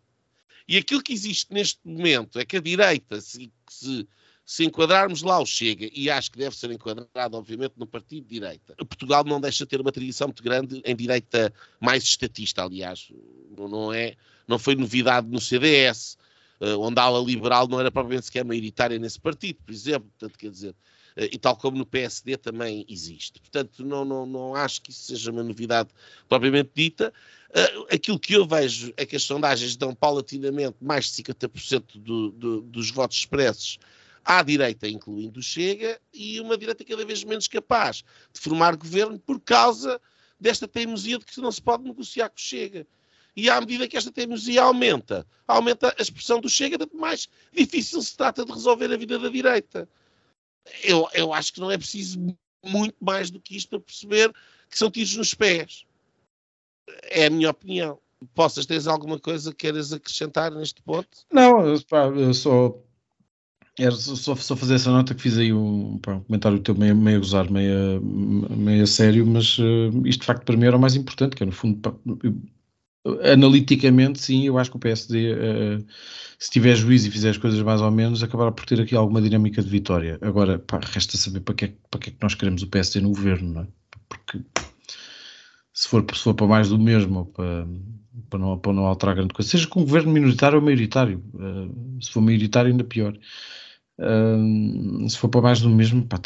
[0.66, 4.06] E aquilo que existe neste momento é que a direita, se, se,
[4.44, 8.34] se enquadrarmos lá o Chega, e acho que deve ser enquadrado, obviamente, no partido de
[8.34, 13.10] direita, Portugal não deixa de ter uma tradição muito grande em direita mais estatista, aliás.
[13.56, 14.14] Não, é,
[14.46, 16.18] não foi novidade no CDS,
[16.60, 20.10] eh, onde a ala liberal não era propriamente sequer maioritária nesse partido, por exemplo.
[20.18, 20.74] Portanto, quer dizer,
[21.18, 23.40] e tal como no PSD também existe.
[23.40, 25.90] Portanto, não, não, não acho que isso seja uma novidade
[26.28, 27.12] propriamente dita.
[27.50, 32.30] Uh, aquilo que eu vejo é que as sondagens dão paulatinamente mais de 50% do,
[32.30, 33.78] do, dos votos expressos
[34.24, 39.18] à direita, incluindo o Chega, e uma direita cada vez menos capaz de formar governo
[39.18, 40.00] por causa
[40.38, 42.86] desta teimosia de que não se pode negociar com o Chega.
[43.34, 48.02] E à medida que esta teimosia aumenta, aumenta a expressão do Chega, tanto mais difícil
[48.02, 49.88] se trata de resolver a vida da direita
[50.82, 52.18] eu, eu acho que não é preciso
[52.64, 54.32] muito mais do que isto para perceber
[54.70, 55.84] que são tiros nos pés.
[57.04, 57.98] É a minha opinião.
[58.34, 61.08] Possas, tens alguma coisa que queiras acrescentar neste ponto?
[61.32, 62.76] Não, pá, eu só.
[63.78, 66.96] Era só, só fazer essa nota que fiz aí um, pá, um comentário teu meio,
[66.96, 70.76] meio a gozar, meio, meio a sério, mas uh, isto de facto para mim era
[70.76, 72.34] o mais importante, que é no fundo, pá, eu,
[73.22, 75.84] analiticamente, sim, eu acho que o PSD, uh, eh,
[76.38, 79.20] se tiver juízo e fizer as coisas mais ou menos, acabará por ter aqui alguma
[79.20, 80.18] dinâmica de vitória.
[80.20, 83.00] Agora, pá, resta saber para que, é, para que é que nós queremos o PSD
[83.00, 83.66] no governo, não é?
[84.08, 84.40] Porque
[85.72, 87.66] se for, se for para mais do mesmo, para,
[88.28, 92.10] para, não, para não alterar grande coisa, seja com governo minoritário ou maioritário, uh, se
[92.10, 93.16] for maioritário, ainda pior.
[93.98, 96.18] Uh, se for para mais do mesmo, pá,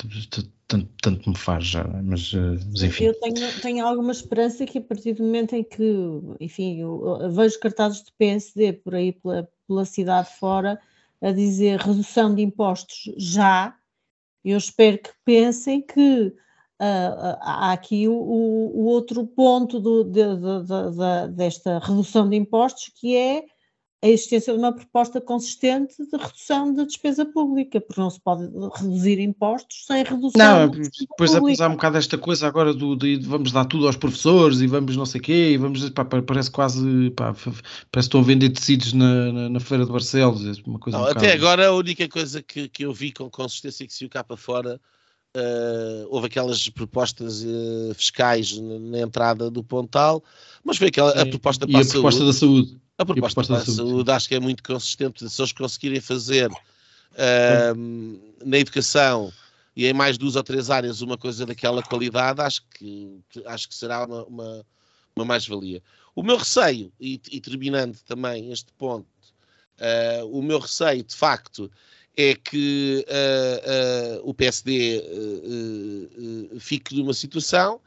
[0.72, 3.04] tanto, tanto me faz já, mas, eh, mas, enfim.
[3.04, 5.94] Eu tenho, tenho alguma esperança que a partir do momento em que,
[6.40, 10.80] enfim, eu, eu vejo cartazes de PSD por aí pela, pela cidade fora
[11.20, 13.76] a dizer redução de impostos já,
[14.44, 16.28] eu espero que pensem que
[16.80, 22.90] uh, há aqui o, o, outro ponto do, de, de, de, desta redução de impostos,
[22.96, 23.44] que é
[24.02, 28.50] a existência de uma proposta consistente de redução da despesa pública, porque não se pode
[28.74, 31.64] reduzir impostos sem redução não, da despesa depois pública.
[31.64, 34.96] há um bocado esta coisa agora do, de vamos dar tudo aos professores e vamos
[34.96, 37.62] não sei o quê, e vamos, pá, parece quase, pá, parece
[37.92, 41.04] que estão a vender tecidos na, na, na feira de Barcelos, é uma coisa não,
[41.04, 41.32] um Até bocado...
[41.34, 44.36] agora a única coisa que, que eu vi com consistência que se o cá para
[44.36, 44.80] fora
[45.34, 50.22] Uh, houve aquelas propostas uh, fiscais na, na, entrada do Pontal,
[50.62, 52.26] mas foi aquela a proposta para e a, a proposta saúde.
[52.26, 52.81] da saúde.
[52.98, 55.28] A proposta, a proposta para a saúde, saúde acho que é muito consistente.
[55.28, 59.32] Se eles conseguirem fazer uh, na educação
[59.74, 63.74] e em mais duas ou três áreas uma coisa daquela qualidade, acho que, acho que
[63.74, 64.66] será uma, uma,
[65.16, 65.82] uma mais-valia.
[66.14, 69.06] O meu receio, e, e, terminando também este ponto,
[69.78, 71.70] uh, o meu receio, de facto,
[72.14, 75.02] é que uh, uh, o PSD
[76.60, 77.80] fique numa situação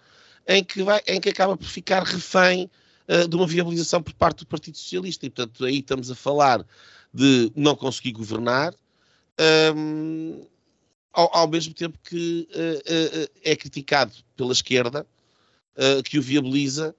[0.48, 2.70] em que, vai, em que acaba por ficar refém
[3.08, 5.26] uh, de uma viabilização por parte do Partido Socialista.
[5.26, 6.66] E, portanto, aí estamos a falar
[7.14, 8.74] de não conseguir governar,
[9.74, 10.48] um, ehm,
[11.14, 15.06] ao, ao, mesmo tempo que uh, uh, é criticado pela esquerda,
[16.06, 16.96] que o viabiliza,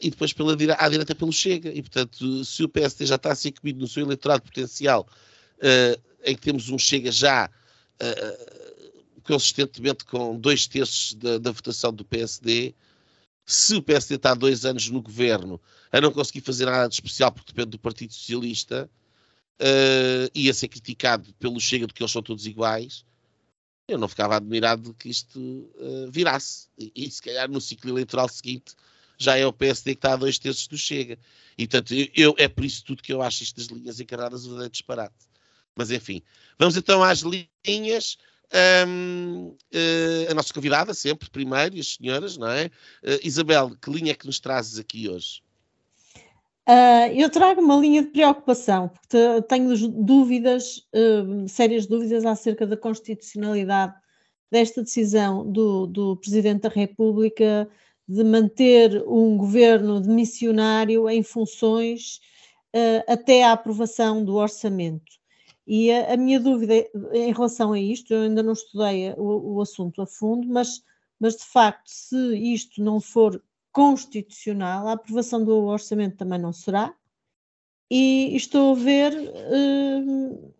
[0.00, 1.68] e depois pela à direita pelo Chega.
[1.68, 5.04] E, portanto, se o PSD já está a ser comido no seu eleitorado potencial,
[6.24, 7.50] em que temos um Chega já
[9.24, 12.72] consistentemente com dois terços da, da votação do PSD,
[13.48, 15.58] se o PSD está há dois anos no governo
[15.90, 18.90] a não conseguir fazer nada de especial porque depende do Partido Socialista
[19.58, 23.06] uh, e a ser criticado pelo Chega de que eles são todos iguais,
[23.88, 26.68] eu não ficava admirado que isto uh, virasse.
[26.78, 28.74] E, e, se calhar no ciclo eleitoral seguinte
[29.16, 31.18] já é o PSD que está a dois terços do Chega.
[31.56, 34.72] E portanto, eu, é por isso tudo que eu acho isto das linhas encarnadas verdadeiro
[34.72, 35.16] disparate.
[35.74, 36.22] Mas enfim,
[36.58, 38.18] vamos então às linhas.
[38.50, 42.66] Um, uh, eh, a nossa convidada, sempre, primeiro, e as senhoras, não é?
[43.04, 45.42] Uh, Isabel, que linha é que nos trazes aqui hoje?
[46.66, 50.86] Uh, eu trago uma linha de preocupação, porque tenho dúvidas,
[51.48, 53.94] sérias dúvidas acerca da constitucionalidade
[54.50, 57.68] desta decisão do, do Presidente da República
[58.06, 62.20] de manter um governo de missionário em funções
[63.06, 65.17] até à aprovação do orçamento.
[65.70, 66.72] E a, a, minha dúvida
[67.12, 70.82] em relação a isto, eu ainda não estudei o, o assunto a fundo, mas,
[71.20, 76.94] mas de facto, se isto não for constitucional, a aprovação do orçamento também não será.
[77.90, 80.50] E estou a ver, eh,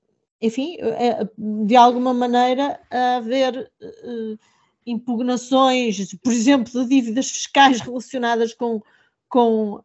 [0.42, 4.36] enfim, eh, de alguma maneira, a haver eh,
[4.86, 8.82] impugnações, por exemplo, de dívidas fiscais relacionadas com,
[9.28, 9.82] com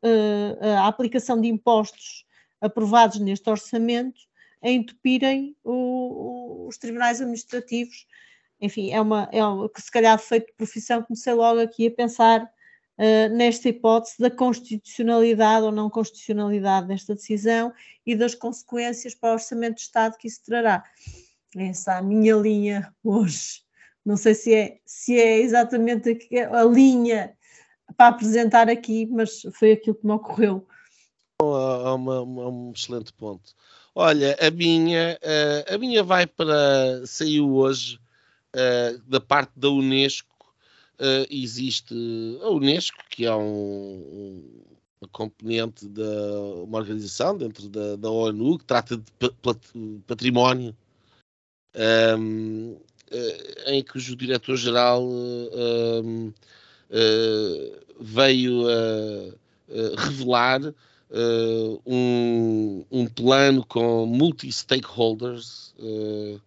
[0.61, 2.25] a aplicação de impostos
[2.61, 4.19] aprovados neste orçamento,
[4.63, 8.07] a entupirem o, o, os tribunais administrativos.
[8.61, 11.91] Enfim, é uma, é uma que se calhar feito de profissão, comecei logo aqui a
[11.91, 17.73] pensar uh, nesta hipótese da constitucionalidade ou não constitucionalidade desta decisão
[18.05, 20.83] e das consequências para o Orçamento de Estado que isso trará.
[21.55, 23.63] Essa é a minha linha hoje.
[24.05, 27.35] Não sei se é, se é exatamente a, a linha
[27.97, 30.65] para apresentar aqui, mas foi aquilo que me ocorreu.
[31.41, 33.53] É um excelente ponto.
[33.95, 37.05] Olha, a minha, uh, a minha vai para.
[37.05, 37.99] saiu hoje
[38.55, 40.33] uh, da parte da Unesco.
[40.99, 41.93] Uh, existe
[42.41, 44.43] a Unesco, que é um,
[44.99, 46.01] uma componente de
[46.63, 49.03] uma organização dentro da, da ONU que trata de
[50.07, 50.75] património,
[52.17, 52.77] um,
[53.67, 56.31] em que o diretor-geral um,
[57.99, 60.73] veio a revelar
[61.13, 66.41] uh, um, um, plano com multi-stakeholders uh,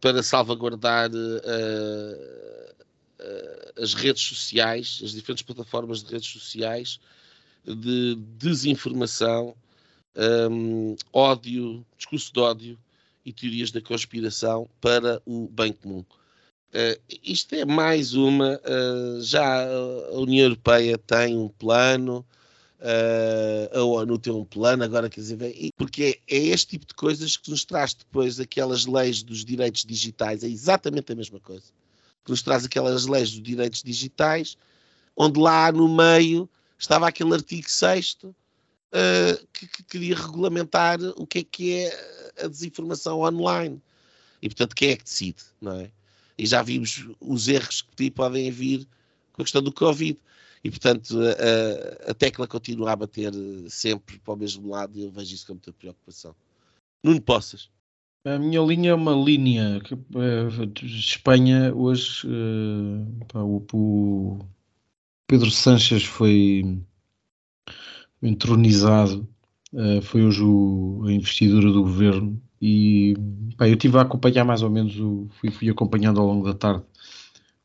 [0.00, 1.10] para salvaguardar
[3.80, 6.98] as redes sociais, as diferentes plataformas de redes sociais,
[7.64, 9.54] de desinformação,
[10.50, 12.78] um, ódio, discurso de ódio
[13.24, 16.04] e teorias da conspiração para o bem comum.
[16.70, 18.60] Uh, isto é mais uma.
[18.64, 22.24] Uh, já a União Europeia tem um plano,
[22.80, 25.38] Uh, a ONU tem um plano, agora quer dizer,
[25.76, 29.84] porque é, é, este tipo de coisas que nos traz depois aquelas leis dos direitos
[29.84, 31.66] digitais, é exatamente a mesma coisa,
[32.24, 34.56] que nos traz aquelas leis dos direitos digitais,
[35.14, 41.40] onde lá no meio estava aquele artigo 6 uh, que, que, queria regulamentar o que
[41.40, 43.80] é que é a desinformação online.
[44.40, 45.90] E portanto, quem é que decide, não é?
[46.38, 48.88] E já vimos os erros que podem vir
[49.34, 50.18] com a questão do Covid.
[50.62, 53.32] E, portanto, a, a, tecla continua a bater
[53.68, 56.34] sempre para o mesmo lado e eu vejo isso com muita preocupação.
[57.02, 57.70] Nuno Poças.
[58.24, 64.38] A minha linha é uma linha que de Espanha hoje uh, pá, o, o,
[65.26, 66.78] Pedro Sanches foi
[68.22, 69.26] entronizado,
[69.72, 73.14] uh, foi hoje o, a investidura do governo e
[73.56, 76.52] pá, eu estive a acompanhar mais ou menos, o, fui, fui acompanhando ao longo da
[76.52, 76.84] tarde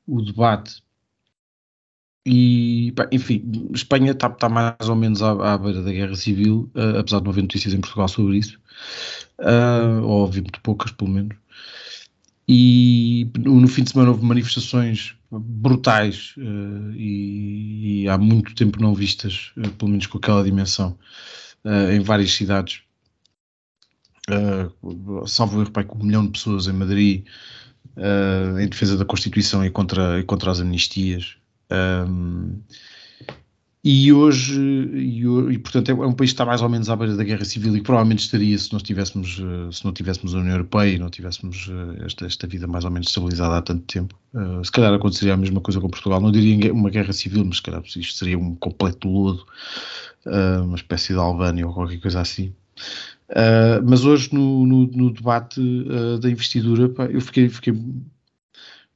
[0.07, 0.84] o debate
[2.25, 6.97] e, enfim, Espanha está tá mais ou menos à, à, beira da guerra civil, uh,
[6.99, 8.59] apesar de não haver notícias em Portugal sobre isso,
[9.39, 11.37] uh, ou ouvi muito poucas, pelo menos.
[12.47, 18.95] E no fim de semana houve manifestações brutais uh, e, e, há muito tempo não
[18.95, 20.97] vistas, pelo menos com aquela dimensão,
[21.91, 22.81] em várias cidades.
[25.27, 27.25] salvo erro, com um milhão de pessoas em Madrid,
[28.61, 31.37] em defesa da Constituição e contra, e contra as amnistias.
[31.71, 32.61] Um,
[33.87, 34.59] e hoje,
[34.95, 35.21] e,
[35.53, 37.77] e, portanto, é um país que está mais ou menos à beira da guerra civil
[37.77, 41.07] e provavelmente estaria se nós tivéssemos, eh, se não tivéssemos a União Europeia e não
[41.07, 44.15] tivéssemos eh, esta, esta vida mais ou menos estabilizada há tanto tempo.
[44.33, 46.19] Uh, se calhar aconteceria a mesma coisa com Portugal.
[46.19, 49.45] Não diria uma guerra civil, mas se calhar isto seria um completo lodo,
[50.25, 52.55] uh, uma espécie de Albânia ou qualquer coisa assim.
[53.29, 55.61] Uh, mas hoje, no, no, no debate
[56.19, 57.73] da investidura, pá, eu fiquei, fiquei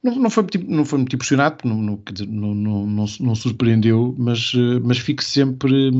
[0.04, 4.80] não, não, foi, não foi muito impressionado, não, não, não, não, não, surpreendeu, mas, eh,
[4.82, 5.92] mas fico sempre.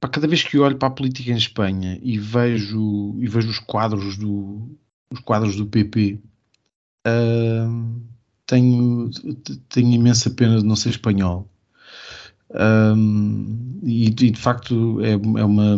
[0.00, 3.58] Pá, cada vez que olho para a política em Espanha e vejo, e vejo os
[3.58, 4.76] quadros do,
[5.10, 6.20] os quadros do PP,
[7.06, 8.00] uh,
[8.46, 9.10] tenho,
[9.68, 11.48] tenho imensa pena de não ser espanhol.
[12.50, 15.76] Um, e, e, de facto é, é uma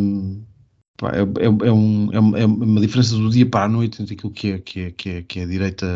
[1.03, 4.33] é, é, é, um, é, é, uma diferença do dia para a noite entre aquilo
[4.33, 5.87] que é, que é, que é, que é a direita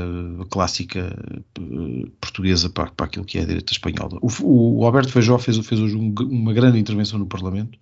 [0.51, 1.17] clássica
[1.59, 4.19] uh, portuguesa para, para aquilo que é a direita espanhola.
[4.21, 7.79] O, o Alberto Feijó fez, fez hoje um, uma grande intervenção no Parlamento.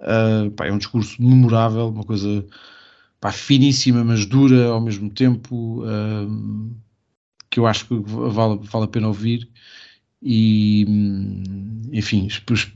[0.00, 2.44] Uh, pá, é um discurso memorável, uma coisa
[3.20, 6.76] pá, finíssima, mas dura ao mesmo tempo, uh,
[7.48, 9.48] que eu acho que vale, vale a pena ouvir
[10.26, 10.86] e
[11.92, 12.28] enfim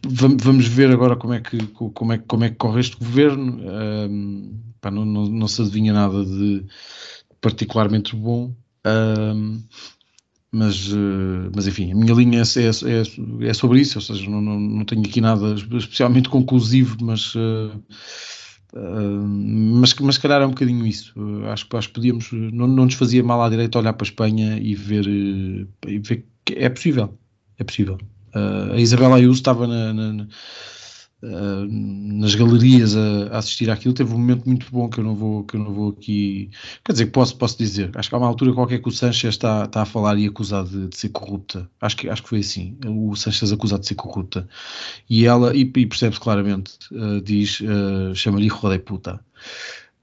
[0.07, 3.59] vamos ver agora como é que como é, como é que corre este governo.
[3.62, 6.64] Um, pá, não, não, não, se adivinha nada de
[7.40, 8.55] particularmente bom.
[8.86, 9.62] Um,
[10.53, 14.40] mas, uh, mas enfim, a minha linha é, é, é, sobre isso, ou seja, não,
[14.40, 17.70] não, não tenho aqui nada especialmente conclusivo, mas, uh,
[18.74, 21.12] uh, mas, mas calhar é um bocadinho isso.
[21.53, 24.59] acho, acho que podíamos, não, não nos fazia mal à direita olhar para a Espanha
[24.59, 27.18] e ver, e ver que é possível
[27.59, 27.99] é possível.
[28.35, 30.29] Uh, a Isabela Ayuso estava na, na, na,
[31.23, 35.15] uh, nas galerias a, a, assistir àquilo, teve um momento muito bom que eu não
[35.15, 36.51] vou, que eu não vou aqui.
[36.85, 39.65] Quer dizer, posso, posso dizer, acho que há uma altura qualquer que o Sanchez está,
[39.65, 41.69] está a falar e acusado de, de, ser corrupta.
[41.81, 42.77] Acho que, acho que foi assim.
[42.87, 44.49] O Sanchez acusado de ser corrupta.
[45.09, 49.21] E ela, e, e percebe-se claramente, uh, diz, uh, chama-lhe de puta.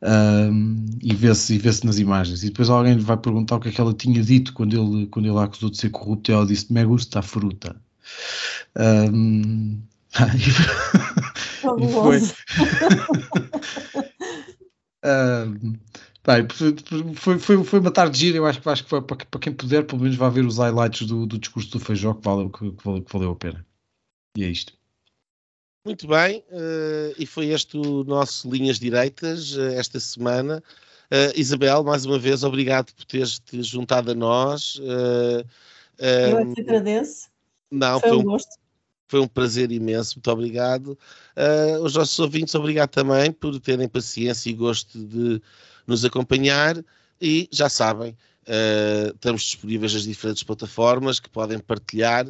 [0.07, 2.43] Um, e vê-se vê nas imagens.
[2.43, 5.07] E depois alguém lhe vai perguntar o que é que ela tinha dito quando ele,
[5.07, 7.75] quando ele a acusou de ser corrupto e ela disse: Me gusta a fruta.
[8.77, 9.81] Um,
[11.79, 12.21] e foi.
[15.03, 15.73] um,
[16.23, 16.47] bem,
[17.15, 18.37] foi, foi, foi uma tarde gira.
[18.37, 21.07] Eu acho, acho que foi, para, para quem puder, pelo menos vai ver os highlights
[21.07, 23.65] do, do discurso do Feijó que valeu, que, que valeu, que valeu a pena.
[24.37, 24.73] E é isto.
[25.85, 30.63] Muito bem, uh, e foi este o nosso Linhas Direitas uh, esta semana.
[31.11, 34.81] Uh, Isabel, mais uma vez, obrigado por teres te juntado a nós.
[34.81, 37.29] Eu é que agradeço.
[37.69, 38.49] Não, foi, foi um gosto.
[39.07, 40.97] Foi um prazer imenso, muito obrigado.
[41.83, 45.39] os nossos ouvintes, obrigado também por terem paciência e gosto de
[45.85, 46.83] nos acompanhar.
[47.21, 48.17] E já sabem,
[49.13, 52.25] estamos disponíveis nas diferentes plataformas que podem partilhar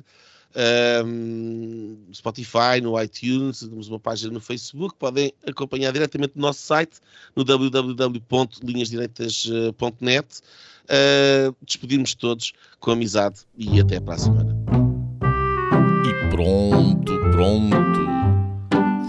[0.55, 7.01] um, Spotify, no iTunes, temos uma página no Facebook, podem acompanhar diretamente no nosso site,
[7.35, 10.39] no www.linhasdireitas.net.
[10.85, 14.55] Uh, despedimos todos com amizade e até para a semana.
[16.05, 18.05] E pronto, pronto.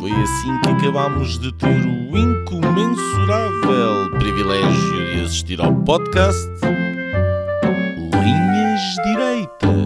[0.00, 6.48] Foi assim que acabámos de ter o incomensurável privilégio de assistir ao podcast
[8.12, 9.85] Linhas Direitas